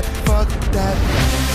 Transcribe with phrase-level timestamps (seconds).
[0.00, 1.47] that, fuck that.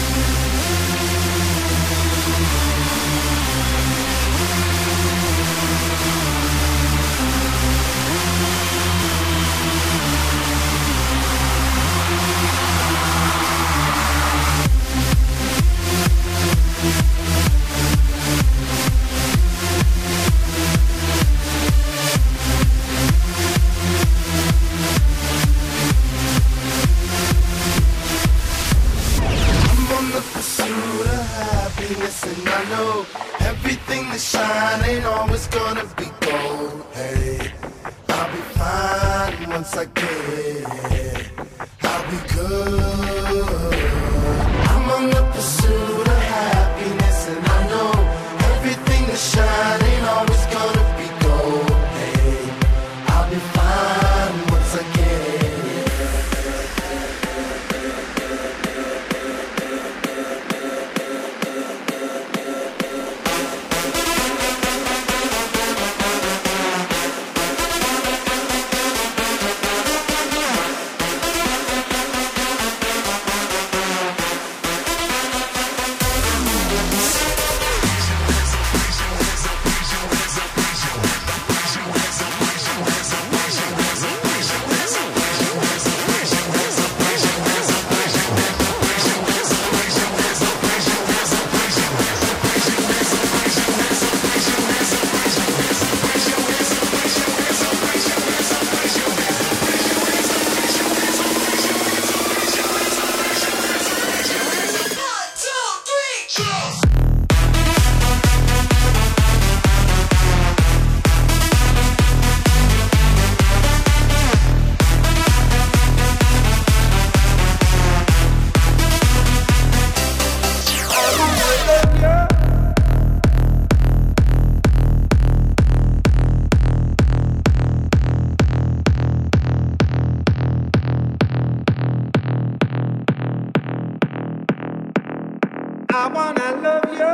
[135.95, 137.13] I wanna love you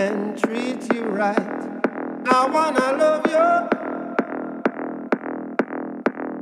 [0.00, 1.38] and treat you right.
[2.26, 3.68] I wanna love you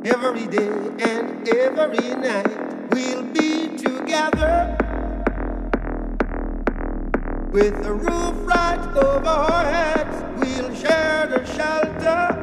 [0.08, 0.70] every day
[1.00, 2.46] and every night.
[2.92, 4.76] We'll be together
[7.50, 10.22] with a roof right over our heads.
[10.38, 12.38] We'll share the shelter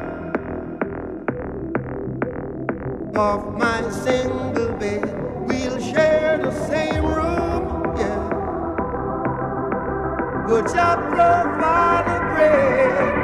[3.18, 5.06] of my single bed.
[5.48, 6.97] We'll share the same
[10.48, 13.17] Good job, provide a bread.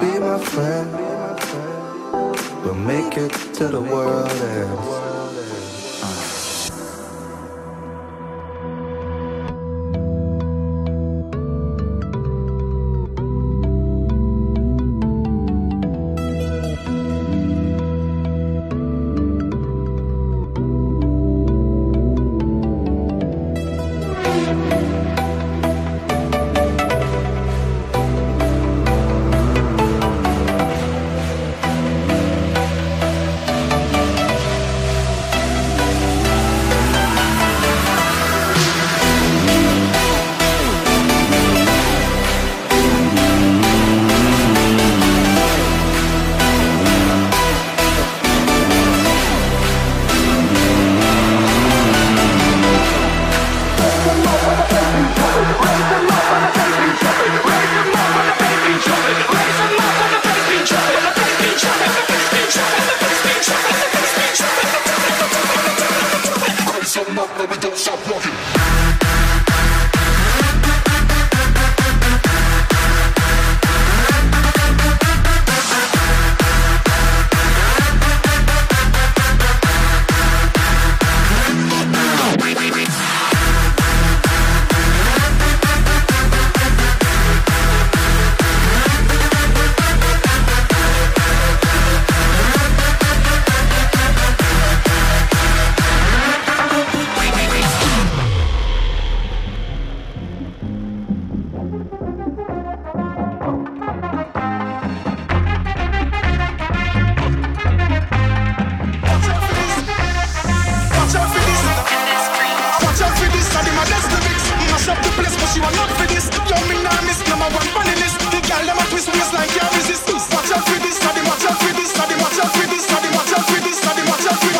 [0.00, 0.90] Be my friend.
[2.64, 5.13] We'll make it to the world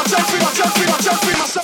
[0.04, 1.63] myself, free myself, free myself, free myself.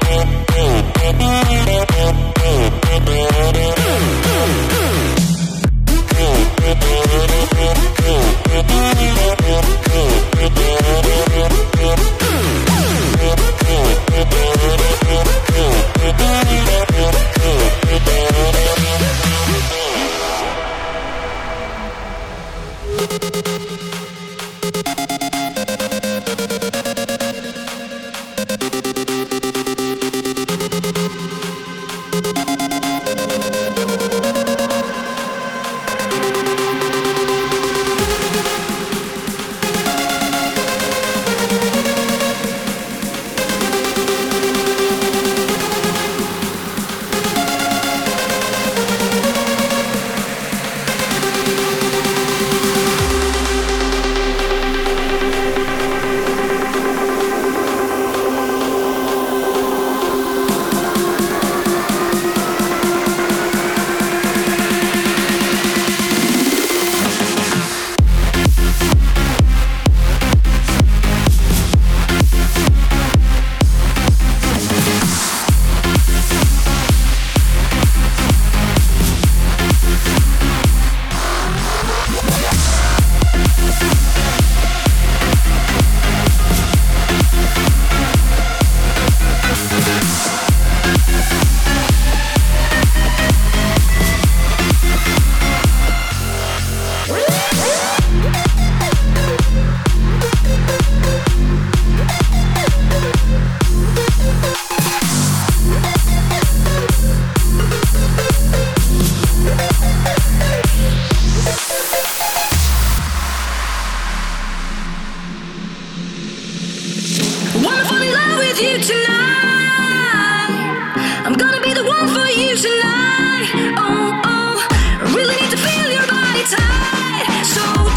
[0.00, 0.47] Thank.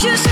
[0.01, 0.30] just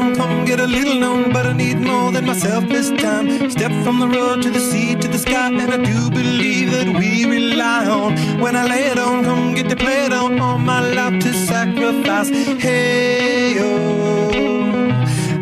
[0.00, 3.50] Come get a little known, but I need more than myself this time.
[3.50, 6.88] Step from the road to the sea to the sky, and I do believe that
[6.98, 8.16] we rely on.
[8.40, 11.32] When I lay it on, come get to play it on, all my life to
[11.34, 12.30] sacrifice.
[12.64, 14.30] Hey, oh,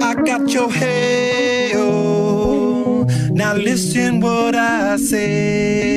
[0.01, 3.05] I got your hey, oh.
[3.31, 5.90] Now listen what I say.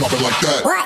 [0.00, 0.79] Drop it like, like that.